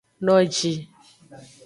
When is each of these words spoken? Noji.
Noji. 0.25 0.71